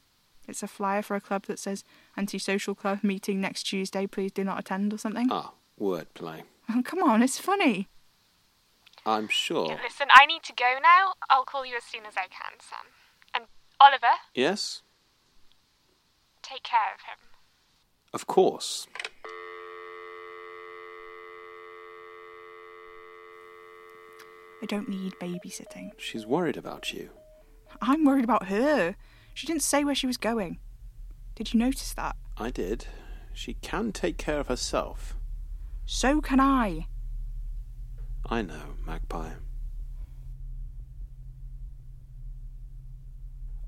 it's 0.47 0.63
a 0.63 0.67
flyer 0.67 1.01
for 1.03 1.15
a 1.15 1.21
club 1.21 1.45
that 1.45 1.59
says 1.59 1.83
antisocial 2.17 2.73
club 2.75 2.99
meeting 3.03 3.39
next 3.39 3.63
Tuesday, 3.63 4.07
please 4.07 4.31
do 4.31 4.43
not 4.43 4.59
attend 4.59 4.91
or 4.93 4.97
something. 4.97 5.27
Ah, 5.31 5.53
wordplay. 5.79 6.41
Oh, 6.69 6.81
come 6.83 7.03
on, 7.03 7.21
it's 7.21 7.37
funny. 7.39 7.87
I'm 9.05 9.27
sure. 9.27 9.67
Listen, 9.83 10.07
I 10.15 10.25
need 10.25 10.43
to 10.43 10.53
go 10.53 10.75
now. 10.81 11.13
I'll 11.29 11.43
call 11.43 11.65
you 11.65 11.75
as 11.75 11.83
soon 11.83 12.05
as 12.05 12.13
I 12.15 12.21
can, 12.27 12.57
Sam. 12.59 12.87
And 13.35 13.43
Oliver, 13.79 14.15
Yes? 14.33 14.81
take 16.41 16.63
care 16.63 16.93
of 16.95 17.01
him. 17.01 17.17
Of 18.13 18.27
course. 18.27 18.87
I 24.63 24.65
don't 24.65 24.87
need 24.87 25.15
babysitting. 25.19 25.91
She's 25.97 26.25
worried 26.25 26.55
about 26.55 26.93
you. 26.93 27.09
I'm 27.81 28.05
worried 28.05 28.23
about 28.23 28.47
her. 28.47 28.95
She 29.33 29.45
didn't 29.45 29.61
say 29.61 29.83
where 29.83 29.93
she 29.93 30.07
was 30.07 30.15
going. 30.15 30.59
Did 31.35 31.53
you 31.53 31.59
notice 31.59 31.93
that? 31.95 32.15
I 32.37 32.49
did. 32.49 32.85
She 33.33 33.55
can 33.55 33.91
take 33.91 34.17
care 34.17 34.39
of 34.39 34.47
herself. 34.47 35.17
So 35.85 36.21
can 36.21 36.39
I. 36.39 36.87
I 38.29 38.41
know, 38.41 38.75
Magpie. 38.87 39.33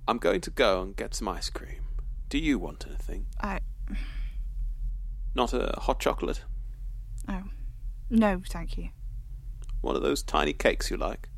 I'm 0.08 0.18
going 0.18 0.40
to 0.40 0.50
go 0.50 0.82
and 0.82 0.96
get 0.96 1.14
some 1.14 1.28
ice 1.28 1.50
cream. 1.50 1.84
Do 2.30 2.38
you 2.38 2.58
want 2.58 2.86
anything? 2.88 3.26
I. 3.42 3.60
Not 5.36 5.52
a 5.52 5.78
hot 5.78 6.00
chocolate? 6.00 6.46
Oh. 7.28 7.44
No, 8.10 8.42
thank 8.48 8.78
you. 8.78 8.92
One 9.86 9.96
of 9.96 10.02
those 10.02 10.24
tiny 10.24 10.52
cakes 10.52 10.90
you 10.90 10.98
like? 10.98 11.30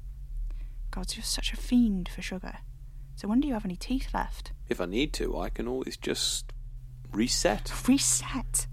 God, 0.89 1.13
you're 1.17 1.23
such 1.25 1.51
a 1.51 1.57
fiend 1.57 2.07
for 2.07 2.21
sugar. 2.21 2.59
So 3.17 3.27
when 3.27 3.41
do 3.41 3.47
you 3.49 3.53
have 3.53 3.65
any 3.65 3.75
teeth 3.75 4.13
left? 4.13 4.53
If 4.69 4.79
I 4.79 4.85
need 4.85 5.11
to, 5.15 5.37
I 5.37 5.49
can 5.49 5.67
always 5.67 5.97
just 5.97 6.53
reset. 7.11 7.73
Reset? 7.85 8.67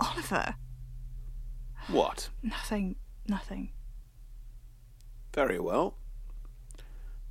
Oliver? 0.00 0.56
What? 1.86 2.30
Nothing. 2.42 2.96
Nothing. 3.28 3.70
Very 5.32 5.60
well. 5.60 5.94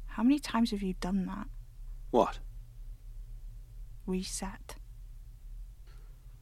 How 0.05 0.24
many 0.24 0.39
times 0.39 0.71
have 0.71 0.81
you 0.81 0.93
done 1.01 1.25
that? 1.25 1.47
What? 2.12 2.39
Reset. 4.05 4.77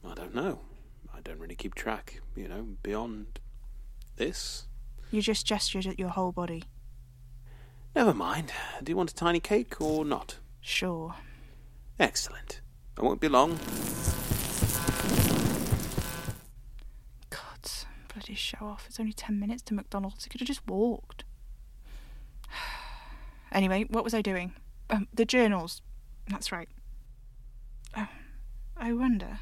I 0.04 0.14
don't 0.14 0.36
know. 0.36 0.60
I 1.12 1.20
don't 1.20 1.40
really 1.40 1.56
keep 1.56 1.74
track, 1.74 2.20
you 2.36 2.46
know, 2.46 2.64
beyond 2.84 3.40
this. 4.14 4.68
You 5.10 5.22
just 5.22 5.46
gestured 5.46 5.86
at 5.86 5.98
your 5.98 6.08
whole 6.10 6.32
body. 6.32 6.64
Never 7.94 8.12
mind. 8.12 8.52
Do 8.82 8.90
you 8.92 8.96
want 8.96 9.10
a 9.10 9.14
tiny 9.14 9.40
cake 9.40 9.80
or 9.80 10.04
not? 10.04 10.36
Sure. 10.60 11.14
Excellent. 11.98 12.60
I 12.98 13.02
won't 13.02 13.20
be 13.20 13.28
long. 13.28 13.58
God, 17.30 17.70
bloody 18.12 18.34
show 18.34 18.58
off. 18.60 18.84
It's 18.88 19.00
only 19.00 19.12
ten 19.12 19.38
minutes 19.40 19.62
to 19.62 19.74
McDonald's. 19.74 20.24
He 20.24 20.30
could 20.30 20.40
have 20.40 20.48
just 20.48 20.66
walked. 20.66 21.24
Anyway, 23.52 23.86
what 23.88 24.04
was 24.04 24.12
I 24.12 24.20
doing? 24.20 24.52
Um, 24.90 25.08
the 25.14 25.24
journals. 25.24 25.80
That's 26.28 26.52
right. 26.52 26.68
Oh, 27.96 28.08
I 28.76 28.92
wonder. 28.92 29.38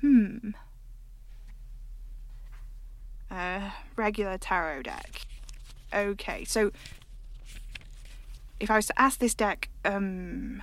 Hmm. 0.00 0.50
Uh, 3.30 3.70
regular 3.96 4.38
tarot 4.38 4.82
deck. 4.82 5.22
Okay, 5.94 6.44
so 6.44 6.70
if 8.60 8.70
I 8.70 8.76
was 8.76 8.86
to 8.86 9.00
ask 9.00 9.18
this 9.18 9.34
deck, 9.34 9.68
um, 9.84 10.62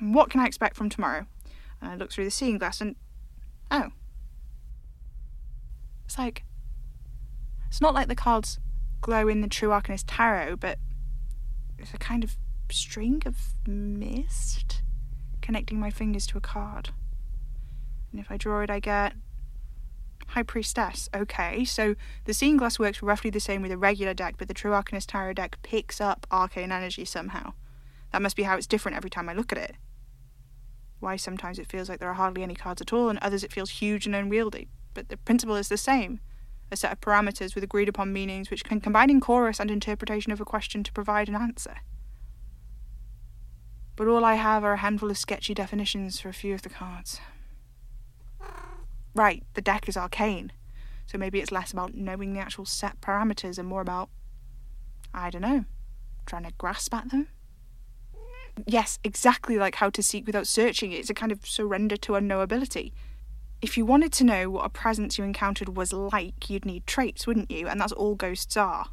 What 0.00 0.30
can 0.30 0.40
I 0.40 0.46
expect 0.46 0.76
from 0.76 0.88
tomorrow? 0.88 1.26
And 1.80 1.90
I 1.90 1.96
look 1.96 2.10
through 2.10 2.24
the 2.24 2.30
seeing 2.30 2.58
glass 2.58 2.80
and. 2.80 2.96
Oh. 3.70 3.90
It's 6.06 6.18
like. 6.18 6.44
It's 7.68 7.80
not 7.80 7.94
like 7.94 8.08
the 8.08 8.16
cards 8.16 8.58
glow 9.00 9.28
in 9.28 9.42
the 9.42 9.48
True 9.48 9.68
Arcanist 9.68 10.04
Tarot, 10.06 10.56
but 10.56 10.78
it's 11.78 11.94
a 11.94 11.98
kind 11.98 12.24
of 12.24 12.36
string 12.70 13.22
of 13.26 13.36
mist 13.66 14.82
connecting 15.40 15.78
my 15.78 15.90
fingers 15.90 16.26
to 16.28 16.38
a 16.38 16.40
card. 16.40 16.90
And 18.10 18.20
if 18.20 18.30
I 18.30 18.36
draw 18.36 18.62
it, 18.62 18.70
I 18.70 18.80
get 18.80 19.12
High 20.30 20.44
Priestess. 20.44 21.08
Okay, 21.14 21.64
so 21.64 21.96
the 22.24 22.34
Seeing 22.34 22.56
Glass 22.56 22.78
works 22.78 23.02
roughly 23.02 23.30
the 23.30 23.40
same 23.40 23.62
with 23.62 23.72
a 23.72 23.76
regular 23.76 24.14
deck, 24.14 24.36
but 24.38 24.48
the 24.48 24.54
True 24.54 24.70
Arcanist 24.70 25.06
Tarot 25.08 25.34
deck 25.34 25.58
picks 25.62 26.00
up 26.00 26.26
arcane 26.30 26.70
energy 26.70 27.04
somehow. 27.04 27.52
That 28.12 28.22
must 28.22 28.36
be 28.36 28.44
how 28.44 28.56
it's 28.56 28.66
different 28.66 28.96
every 28.96 29.10
time 29.10 29.28
I 29.28 29.34
look 29.34 29.50
at 29.52 29.58
it. 29.58 29.76
Why 31.00 31.16
sometimes 31.16 31.58
it 31.58 31.66
feels 31.66 31.88
like 31.88 31.98
there 31.98 32.10
are 32.10 32.14
hardly 32.14 32.42
any 32.42 32.54
cards 32.54 32.80
at 32.80 32.92
all, 32.92 33.08
and 33.08 33.18
others 33.18 33.42
it 33.42 33.52
feels 33.52 33.70
huge 33.70 34.06
and 34.06 34.14
unwieldy. 34.14 34.68
But 34.94 35.08
the 35.08 35.16
principle 35.16 35.56
is 35.56 35.68
the 35.68 35.76
same 35.76 36.20
a 36.72 36.76
set 36.76 36.92
of 36.92 37.00
parameters 37.00 37.56
with 37.56 37.64
agreed 37.64 37.88
upon 37.88 38.12
meanings 38.12 38.48
which 38.48 38.62
can 38.62 38.80
combine 38.80 39.10
in 39.10 39.20
chorus 39.20 39.58
and 39.58 39.72
interpretation 39.72 40.30
of 40.30 40.40
a 40.40 40.44
question 40.44 40.84
to 40.84 40.92
provide 40.92 41.28
an 41.28 41.34
answer. 41.34 41.78
But 43.96 44.06
all 44.06 44.24
I 44.24 44.34
have 44.34 44.62
are 44.62 44.74
a 44.74 44.78
handful 44.78 45.10
of 45.10 45.18
sketchy 45.18 45.52
definitions 45.52 46.20
for 46.20 46.28
a 46.28 46.32
few 46.32 46.54
of 46.54 46.62
the 46.62 46.68
cards. 46.68 47.20
Right, 49.14 49.42
the 49.54 49.60
deck 49.60 49.88
is 49.88 49.96
arcane, 49.96 50.52
so 51.06 51.18
maybe 51.18 51.40
it's 51.40 51.50
less 51.50 51.72
about 51.72 51.94
knowing 51.94 52.32
the 52.32 52.40
actual 52.40 52.64
set 52.64 53.00
parameters 53.00 53.58
and 53.58 53.68
more 53.68 53.80
about, 53.80 54.08
I 55.12 55.30
don't 55.30 55.42
know, 55.42 55.64
trying 56.26 56.44
to 56.44 56.52
grasp 56.58 56.94
at 56.94 57.10
them? 57.10 57.28
Yes, 58.66 58.98
exactly 59.02 59.56
like 59.56 59.76
how 59.76 59.90
to 59.90 60.02
seek 60.02 60.26
without 60.26 60.46
searching. 60.46 60.92
It's 60.92 61.10
a 61.10 61.14
kind 61.14 61.32
of 61.32 61.46
surrender 61.46 61.96
to 61.98 62.12
unknowability. 62.12 62.92
If 63.62 63.76
you 63.76 63.84
wanted 63.84 64.12
to 64.14 64.24
know 64.24 64.48
what 64.48 64.64
a 64.64 64.70
presence 64.70 65.18
you 65.18 65.24
encountered 65.24 65.76
was 65.76 65.92
like, 65.92 66.48
you'd 66.48 66.64
need 66.64 66.86
traits, 66.86 67.26
wouldn't 67.26 67.50
you? 67.50 67.68
And 67.68 67.80
that's 67.80 67.92
all 67.92 68.14
ghosts 68.14 68.56
are. 68.56 68.86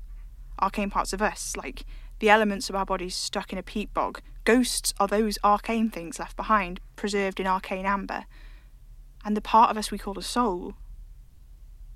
Arcane 0.60 0.90
parts 0.90 1.14
of 1.14 1.22
us, 1.22 1.56
like 1.56 1.86
the 2.20 2.30
elements 2.30 2.70
of 2.70 2.76
our 2.76 2.86
bodies 2.86 3.16
stuck 3.16 3.54
in 3.54 3.60
a 3.60 3.64
peat 3.64 3.94
bog. 3.94 4.22
Ghosts 4.44 4.94
are 5.00 5.08
those 5.08 5.38
arcane 5.44 5.90
things 5.90 6.20
left 6.20 6.36
behind, 6.36 6.80
preserved 6.96 7.40
in 7.40 7.48
arcane 7.48 7.86
amber. 7.86 8.26
And 9.28 9.36
the 9.36 9.42
part 9.42 9.70
of 9.70 9.78
us 9.78 9.92
we 9.92 9.98
call 9.98 10.18
a 10.18 10.24
soul. 10.24 10.76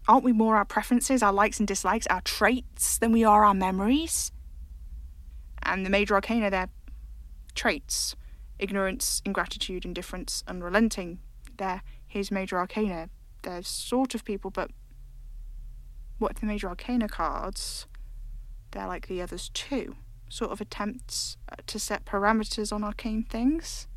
Aren't 0.05 0.25
we 0.25 0.33
more 0.33 0.57
our 0.57 0.65
preferences, 0.65 1.23
our 1.23 1.31
likes 1.31 1.59
and 1.59 1.67
dislikes, 1.67 2.05
our 2.07 2.19
traits, 2.19 2.97
than 2.97 3.13
we 3.13 3.23
are 3.23 3.45
our 3.45 3.53
memories? 3.53 4.33
And 5.63 5.85
the 5.85 5.89
major 5.89 6.15
arcana, 6.15 6.49
they're 6.49 6.67
traits 7.55 8.17
ignorance, 8.59 9.21
ingratitude, 9.23 9.85
indifference, 9.85 10.43
unrelenting. 10.45 11.19
They're 11.57 11.83
his 12.05 12.31
major 12.31 12.57
arcana. 12.57 13.07
They're 13.43 13.63
sort 13.63 14.13
of 14.13 14.25
people, 14.25 14.51
but 14.51 14.69
what 16.19 16.35
the 16.35 16.45
major 16.45 16.67
arcana 16.67 17.07
cards, 17.07 17.87
they're 18.71 18.87
like 18.87 19.07
the 19.07 19.21
others 19.21 19.49
too? 19.53 19.95
Sort 20.27 20.51
of 20.51 20.59
attempts 20.59 21.37
uh, 21.49 21.55
to 21.65 21.79
set 21.79 22.03
parameters 22.03 22.73
on 22.73 22.83
arcane 22.83 23.23
things? 23.23 23.87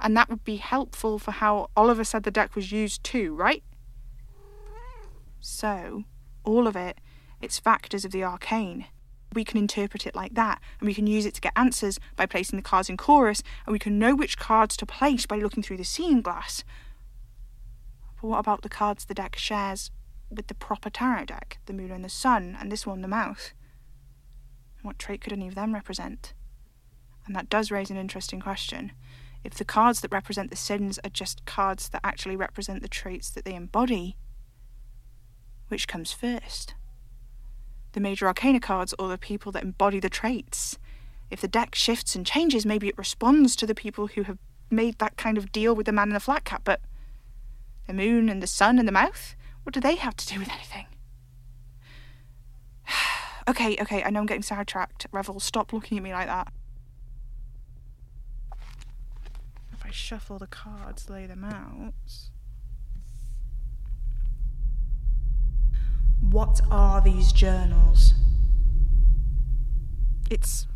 And 0.00 0.16
that 0.16 0.28
would 0.28 0.44
be 0.44 0.56
helpful 0.56 1.18
for 1.18 1.30
how 1.30 1.70
Oliver 1.76 2.04
said 2.04 2.24
the 2.24 2.30
deck 2.30 2.54
was 2.54 2.72
used 2.72 3.04
too, 3.04 3.34
right? 3.34 3.62
So, 5.40 6.04
all 6.44 6.66
of 6.66 6.76
it, 6.76 6.98
it's 7.40 7.58
factors 7.58 8.04
of 8.04 8.12
the 8.12 8.24
arcane. 8.24 8.86
We 9.34 9.44
can 9.44 9.58
interpret 9.58 10.06
it 10.06 10.14
like 10.14 10.34
that, 10.34 10.60
and 10.78 10.86
we 10.86 10.94
can 10.94 11.06
use 11.06 11.26
it 11.26 11.34
to 11.34 11.40
get 11.40 11.52
answers 11.56 11.98
by 12.16 12.26
placing 12.26 12.56
the 12.56 12.62
cards 12.62 12.88
in 12.88 12.96
chorus, 12.96 13.42
and 13.66 13.72
we 13.72 13.78
can 13.78 13.98
know 13.98 14.14
which 14.14 14.38
cards 14.38 14.76
to 14.76 14.86
place 14.86 15.26
by 15.26 15.36
looking 15.36 15.62
through 15.62 15.76
the 15.76 15.84
seeing 15.84 16.22
glass. 16.22 16.64
But 18.20 18.28
what 18.28 18.38
about 18.38 18.62
the 18.62 18.68
cards 18.68 19.04
the 19.04 19.14
deck 19.14 19.36
shares 19.36 19.90
with 20.30 20.46
the 20.46 20.54
proper 20.54 20.88
tarot 20.88 21.26
deck, 21.26 21.58
the 21.66 21.72
moon 21.72 21.90
and 21.90 22.04
the 22.04 22.08
sun, 22.08 22.56
and 22.58 22.70
this 22.70 22.86
one, 22.86 23.02
the 23.02 23.08
mouth? 23.08 23.52
What 24.82 24.98
trait 24.98 25.20
could 25.20 25.32
any 25.32 25.48
of 25.48 25.54
them 25.54 25.74
represent? 25.74 26.32
And 27.26 27.34
that 27.34 27.50
does 27.50 27.70
raise 27.70 27.90
an 27.90 27.96
interesting 27.96 28.40
question. 28.40 28.92
If 29.44 29.54
the 29.54 29.64
cards 29.64 30.00
that 30.00 30.12
represent 30.12 30.50
the 30.50 30.56
sins 30.56 30.98
are 31.04 31.10
just 31.10 31.44
cards 31.44 31.88
that 31.90 32.00
actually 32.02 32.36
represent 32.36 32.82
the 32.82 32.88
traits 32.88 33.30
that 33.30 33.44
they 33.44 33.54
embody, 33.54 34.16
which 35.68 35.86
comes 35.86 36.12
first? 36.12 36.74
the 37.94 38.00
major 38.00 38.26
arcana 38.26 38.60
cards 38.60 38.94
or 38.98 39.08
the 39.08 39.16
people 39.16 39.50
that 39.52 39.62
embody 39.62 39.98
the 39.98 40.10
traits. 40.10 40.78
If 41.30 41.40
the 41.40 41.48
deck 41.48 41.74
shifts 41.74 42.14
and 42.14 42.26
changes, 42.26 42.66
maybe 42.66 42.88
it 42.88 42.98
responds 42.98 43.56
to 43.56 43.66
the 43.66 43.74
people 43.74 44.08
who 44.08 44.24
have 44.24 44.38
made 44.70 44.98
that 44.98 45.16
kind 45.16 45.38
of 45.38 45.52
deal 45.52 45.74
with 45.74 45.86
the 45.86 45.92
man 45.92 46.08
in 46.08 46.14
the 46.14 46.20
flat 46.20 46.44
cap, 46.44 46.62
but 46.64 46.80
the 47.86 47.94
moon 47.94 48.28
and 48.28 48.42
the 48.42 48.46
sun 48.46 48.78
and 48.78 48.86
the 48.86 48.92
mouth? 48.92 49.34
What 49.62 49.72
do 49.72 49.80
they 49.80 49.94
have 49.94 50.16
to 50.16 50.26
do 50.26 50.38
with 50.38 50.50
anything? 50.50 50.86
okay, 53.48 53.76
okay, 53.80 54.02
I 54.02 54.10
know 54.10 54.20
I'm 54.20 54.26
getting 54.26 54.42
sidetracked. 54.42 55.06
Revel, 55.12 55.40
stop 55.40 55.72
looking 55.72 55.96
at 55.96 56.04
me 56.04 56.12
like 56.12 56.26
that. 56.26 56.52
If 59.72 59.83
I 59.83 59.83
shuffle 59.94 60.38
the 60.38 60.46
cards, 60.46 61.08
lay 61.08 61.26
them 61.26 61.44
out. 61.44 61.94
What 66.20 66.60
are 66.70 67.00
these 67.00 67.32
journals? 67.32 68.14
It's. 70.30 70.66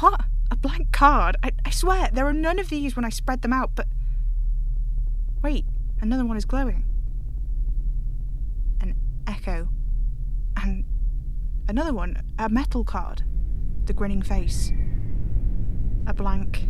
What? 0.00 0.20
A 0.50 0.56
blank 0.56 0.92
card? 0.92 1.36
I, 1.42 1.52
I 1.64 1.70
swear, 1.70 2.08
there 2.12 2.26
are 2.26 2.32
none 2.32 2.58
of 2.58 2.68
these 2.68 2.96
when 2.96 3.04
I 3.04 3.10
spread 3.10 3.42
them 3.42 3.52
out, 3.52 3.72
but. 3.74 3.86
Wait, 5.42 5.64
another 6.00 6.24
one 6.24 6.36
is 6.36 6.44
glowing. 6.44 6.84
An 8.80 8.94
echo. 9.26 9.68
And 10.56 10.84
another 11.68 11.92
one, 11.92 12.22
a 12.38 12.48
metal 12.48 12.84
card. 12.84 13.22
The 13.84 13.92
grinning 13.92 14.22
face. 14.22 14.72
A 16.06 16.14
blank, 16.14 16.62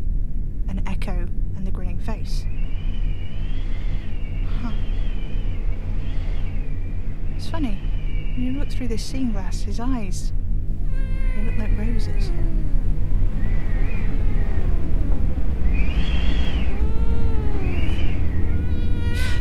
an 0.68 0.82
echo, 0.86 1.26
and 1.56 1.66
the 1.66 1.70
grinning 1.70 1.98
face. 1.98 2.44
Huh. 4.60 4.72
It's 7.36 7.48
funny. 7.48 7.80
When 8.34 8.44
you 8.44 8.58
look 8.58 8.70
through 8.70 8.88
this 8.88 9.04
seeing 9.04 9.32
glass, 9.32 9.62
his 9.62 9.80
eyes, 9.80 10.32
they 11.36 11.44
look 11.44 11.58
like 11.58 11.76
roses. 11.78 12.30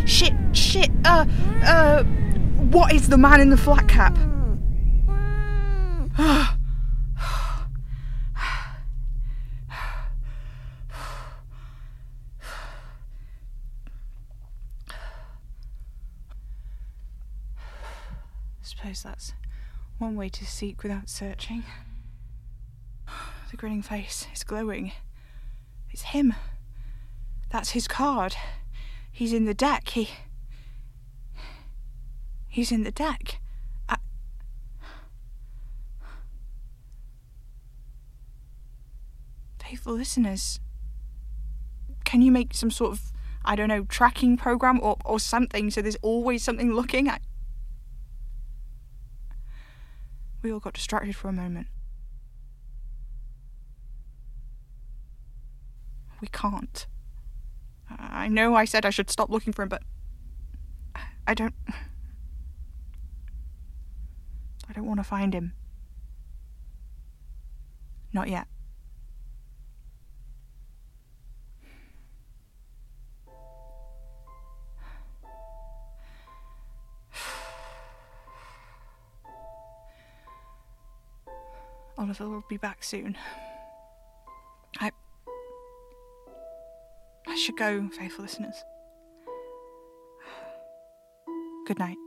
Shit, 0.06 0.34
shit, 0.54 0.90
uh, 1.06 1.26
uh, 1.64 2.04
what 2.72 2.94
is 2.94 3.10
the 3.10 3.18
man 3.18 3.42
in 3.42 3.50
the 3.50 3.58
flat 3.58 3.88
cap? 3.88 4.18
suppose 18.68 19.02
that's 19.02 19.34
one 19.98 20.16
way 20.16 20.30
to 20.30 20.46
seek 20.46 20.84
without 20.84 21.10
searching. 21.10 21.64
The 23.50 23.58
grinning 23.58 23.82
face 23.82 24.28
is 24.34 24.44
glowing. 24.44 24.92
It's 25.90 26.02
him. 26.02 26.34
That's 27.50 27.72
his 27.72 27.88
card. 27.88 28.36
He's 29.12 29.32
in 29.32 29.46
the 29.46 29.54
deck. 29.54 29.88
He. 29.90 30.10
He's 32.50 32.72
in 32.72 32.84
the 32.84 32.92
deck. 32.92 33.40
I... 33.88 33.98
Faithful 39.64 39.94
listeners, 39.94 40.60
can 42.04 42.22
you 42.22 42.32
make 42.32 42.54
some 42.54 42.72
sort 42.72 42.92
of, 42.92 43.14
I 43.46 43.56
don't 43.56 43.70
know, 43.70 43.86
tracking 43.86 44.36
program 44.36 44.80
or, 44.82 44.98
or 45.06 45.20
something 45.20 45.72
so 45.72 45.82
there's 45.82 45.98
always 46.02 46.44
something 46.44 46.74
looking 46.74 47.08
at. 47.08 47.22
We 50.48 50.54
all 50.54 50.62
got 50.62 50.76
distracted 50.76 51.14
for 51.14 51.28
a 51.28 51.34
moment. 51.34 51.68
We 56.22 56.30
can't. 56.30 56.88
I 57.90 58.30
know 58.30 58.56
I 58.56 58.64
said 58.64 58.86
I 58.86 58.90
should 58.92 59.10
stop 59.10 59.30
looking 59.30 59.52
for 59.52 59.64
him, 59.64 59.68
but 59.68 59.84
I 61.28 61.34
don't. 61.34 61.54
I 64.70 64.74
don't 64.74 64.86
want 64.86 65.02
to 65.02 65.04
find 65.04 65.34
him. 65.34 65.52
Not 68.14 68.30
yet. 68.30 68.48
Oliver 81.98 82.30
will 82.30 82.44
be 82.50 82.58
back 82.58 82.84
soon. 82.84 83.18
I. 84.80 84.92
I 87.28 87.36
should 87.36 87.58
go, 87.58 87.90
faithful 87.90 88.24
listeners. 88.24 88.56
Good 91.68 91.80
night. 91.80 91.98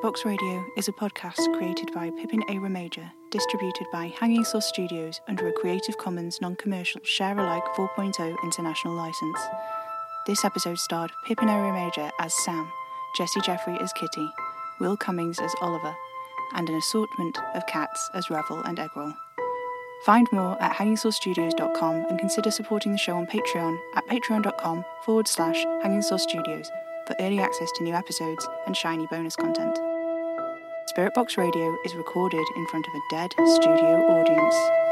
Box 0.00 0.24
Radio 0.24 0.64
is 0.76 0.86
a 0.86 0.92
podcast 0.92 1.52
created 1.58 1.92
by 1.92 2.08
Pippin 2.10 2.44
A. 2.48 2.52
Remager, 2.52 3.10
distributed 3.32 3.88
by 3.92 4.14
Hanging 4.20 4.44
Saw 4.44 4.60
Studios 4.60 5.20
under 5.26 5.48
a 5.48 5.52
Creative 5.52 5.98
Commons 5.98 6.40
non 6.40 6.54
commercial 6.54 7.00
share 7.02 7.36
alike 7.36 7.64
4.0 7.74 8.36
international 8.44 8.94
license. 8.94 9.40
This 10.24 10.44
episode 10.44 10.78
starred 10.78 11.10
Pippin 11.26 11.48
A. 11.48 11.52
Remager 11.52 12.12
as 12.20 12.32
Sam, 12.44 12.70
Jesse 13.16 13.40
Jeffrey 13.40 13.76
as 13.80 13.92
Kitty, 13.94 14.30
Will 14.78 14.96
Cummings 14.96 15.40
as 15.40 15.52
Oliver, 15.60 15.96
and 16.54 16.68
an 16.68 16.76
assortment 16.76 17.36
of 17.56 17.66
cats 17.66 18.08
as 18.14 18.30
Revel 18.30 18.62
and 18.62 18.78
Eggroll. 18.78 19.16
Find 20.04 20.28
more 20.30 20.62
at 20.62 20.76
hangingsawstudios.com 20.76 22.06
and 22.08 22.20
consider 22.20 22.52
supporting 22.52 22.92
the 22.92 22.98
show 22.98 23.16
on 23.16 23.26
Patreon 23.26 23.76
at 23.96 24.06
patreon.com 24.06 24.84
forward 25.04 25.26
slash 25.26 25.64
hangingsawstudios 25.64 26.20
studios 26.20 26.70
for 27.08 27.16
early 27.20 27.40
access 27.40 27.72
to 27.72 27.82
new 27.82 27.94
episodes 27.94 28.46
and 28.66 28.76
shiny 28.76 29.06
bonus 29.06 29.34
content. 29.34 29.76
Spirit 30.88 31.14
Box 31.14 31.38
Radio 31.38 31.74
is 31.84 31.94
recorded 31.94 32.44
in 32.54 32.66
front 32.66 32.86
of 32.86 32.94
a 32.94 33.00
dead 33.10 33.32
studio 33.32 34.06
audience. 34.06 34.87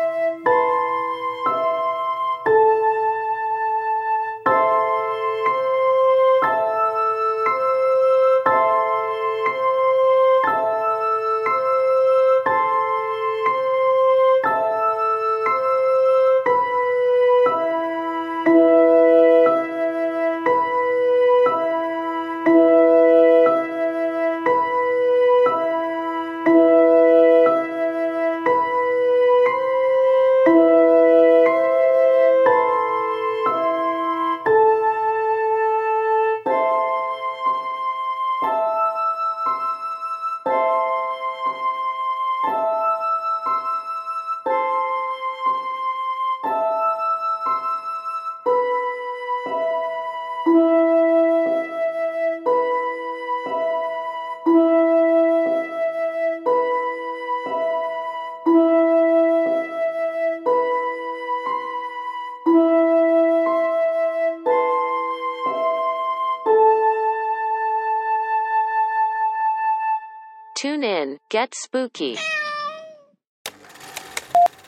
Get 71.36 71.54
spooky. 71.54 72.16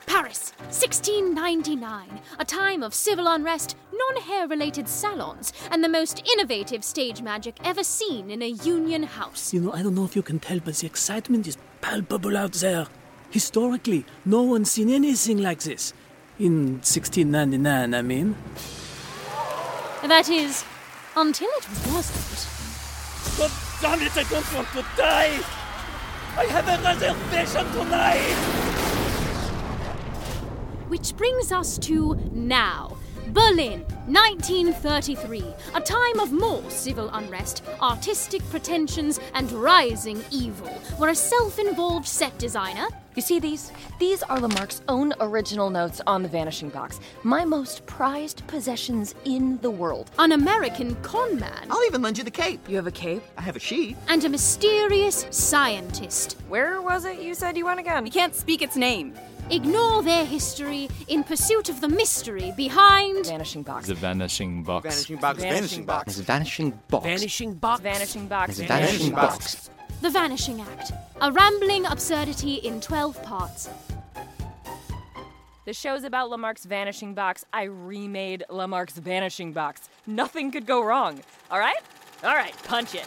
Paris, 0.04 0.52
1699, 0.66 2.20
a 2.38 2.44
time 2.44 2.83
of 2.83 2.92
civil 2.92 3.26
unrest, 3.26 3.74
non 3.90 4.22
hair 4.22 4.46
related 4.46 4.87
salons, 4.87 5.54
and 5.70 5.83
the 5.83 5.88
most 5.88 6.22
innovative 6.35 6.85
stage 6.85 7.22
magic 7.22 7.57
ever 7.64 7.83
seen 7.83 8.31
in 8.31 8.42
a 8.42 8.48
union 8.48 9.02
house. 9.02 9.54
You 9.54 9.62
know, 9.62 9.72
I 9.72 9.83
don't 9.83 9.94
know 9.94 10.04
if 10.04 10.14
you 10.14 10.20
can 10.20 10.40
tell, 10.40 10.61
but 10.61 10.74
the 10.74 10.85
excitement 10.85 11.46
is 11.46 11.57
palpable 11.81 12.37
out 12.37 12.52
there. 12.52 12.87
Historically, 13.31 14.04
no 14.26 14.42
one's 14.42 14.70
seen 14.70 14.90
anything 14.90 15.38
like 15.38 15.61
this. 15.61 15.94
In 16.38 16.83
1699, 16.85 17.94
I 17.94 18.02
mean. 18.02 18.37
That 20.02 20.28
is, 20.28 20.66
until 21.16 21.48
it 21.48 21.66
wasn't. 21.90 23.38
God 23.38 23.52
damn 23.81 24.07
it, 24.07 24.14
I 24.14 24.24
don't 24.24 24.54
want 24.54 24.68
to 24.72 24.85
die! 24.98 25.58
I 26.38 26.44
have 26.44 26.68
a 26.68 26.81
reservation 26.85 27.66
tonight! 27.72 28.18
Which 30.87 31.16
brings 31.16 31.51
us 31.51 31.79
to 31.79 32.14
now. 32.33 32.97
Berlin, 33.38 33.85
1933, 34.07 35.44
a 35.77 35.81
time 35.81 36.18
of 36.18 36.33
more 36.33 36.68
civil 36.68 37.09
unrest, 37.11 37.62
artistic 37.81 38.42
pretensions, 38.51 39.20
and 39.33 39.53
rising 39.53 40.24
evil, 40.33 40.66
where 40.96 41.11
a 41.11 41.14
self 41.14 41.61
involved 41.61 42.09
set 42.09 42.37
designer. 42.37 42.88
You 43.14 43.22
see 43.22 43.38
these? 43.38 43.70
These 44.01 44.24
are 44.24 44.40
Lamarck's 44.40 44.83
own 44.88 45.12
original 45.20 45.70
notes 45.70 46.01
on 46.05 46.24
the 46.24 46.29
Vanishing 46.29 46.68
Box. 46.68 46.98
My 47.22 47.44
most 47.44 47.87
prized 47.87 48.44
possessions 48.48 49.14
in 49.24 49.59
the 49.59 49.70
world. 49.70 50.11
An 50.18 50.33
American 50.33 50.96
con 51.03 51.38
man. 51.38 51.68
I'll 51.70 51.85
even 51.85 52.03
lend 52.03 52.18
you 52.18 52.24
the 52.24 52.33
cape. 52.33 52.68
You 52.68 52.74
have 52.74 52.88
a 52.88 52.92
cape? 52.92 53.22
I 53.37 53.42
have 53.42 53.55
a 53.55 53.61
sheet. 53.61 53.96
And 54.09 54.24
a 54.24 54.29
mysterious 54.29 55.27
scientist. 55.31 56.37
Where 56.48 56.83
was 56.83 57.05
it 57.05 57.20
you 57.20 57.35
said 57.35 57.57
you 57.57 57.66
went 57.66 57.79
again? 57.79 58.05
You 58.05 58.12
can't 58.12 58.35
speak 58.35 58.62
its 58.62 58.74
name. 58.74 59.14
Ignore 59.50 60.02
their 60.02 60.26
history 60.26 60.90
in 61.08 61.24
pursuit 61.24 61.70
of 61.70 61.80
the 61.80 61.88
mystery 61.88 62.52
behind 62.56 63.24
the 63.24 63.30
Vanishing 63.30 63.62
Box. 63.62 63.88
The 63.88 63.94
Vanishing 63.94 64.62
Box. 64.62 65.06
Vanishing 65.06 65.16
Box. 65.16 65.40
Vanishing 65.40 65.84
Box. 65.87 66.16
The 66.16 66.22
Vanishing 66.22 66.70
Box. 66.72 67.02
Vanishing 67.02 67.54
Box. 67.54 67.80
Vanishing 67.80 68.28
Box. 68.28 68.56
The 68.58 68.64
Vanishing 68.66 69.12
Box. 69.12 69.70
The 70.00 70.11
Vanishing 70.11 70.61
Act, 70.61 70.92
a 71.20 71.32
rambling 71.32 71.84
absurdity 71.87 72.54
in 72.54 72.80
12 72.80 73.20
parts. 73.24 73.68
The 75.64 75.72
show's 75.72 76.04
about 76.04 76.30
Lamarck's 76.30 76.66
Vanishing 76.66 77.14
Box. 77.14 77.44
I 77.52 77.64
remade 77.64 78.44
Lamarck's 78.48 78.98
Vanishing 78.98 79.52
Box. 79.52 79.88
Nothing 80.06 80.52
could 80.52 80.66
go 80.66 80.84
wrong. 80.84 81.20
All 81.50 81.58
right? 81.58 81.80
All 82.22 82.34
right, 82.34 82.54
punch 82.62 82.94
it. 82.94 83.06